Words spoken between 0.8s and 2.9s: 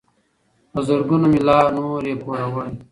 زرګونو مي لا نور یې پوروړی